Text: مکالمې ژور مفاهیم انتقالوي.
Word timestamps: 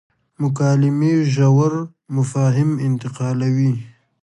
مکالمې 0.41 1.13
ژور 1.33 1.73
مفاهیم 2.15 2.71
انتقالوي. 2.87 3.73